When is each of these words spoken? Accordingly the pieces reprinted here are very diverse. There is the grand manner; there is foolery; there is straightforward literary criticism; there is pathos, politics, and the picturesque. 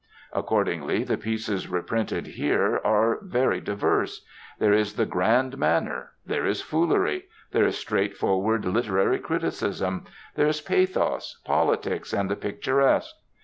Accordingly 0.33 1.03
the 1.03 1.15
pieces 1.15 1.67
reprinted 1.69 2.25
here 2.25 2.81
are 2.83 3.19
very 3.21 3.59
diverse. 3.61 4.25
There 4.57 4.73
is 4.73 4.95
the 4.95 5.05
grand 5.05 5.59
manner; 5.59 6.13
there 6.25 6.43
is 6.43 6.59
foolery; 6.59 7.27
there 7.51 7.67
is 7.67 7.77
straightforward 7.77 8.65
literary 8.65 9.19
criticism; 9.19 10.05
there 10.33 10.47
is 10.47 10.59
pathos, 10.59 11.39
politics, 11.45 12.13
and 12.15 12.31
the 12.31 12.35
picturesque. 12.35 13.13